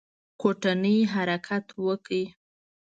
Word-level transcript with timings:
کوټنۍ 0.41 0.97
حرکت 1.13 1.65
وکړ. 1.85 2.21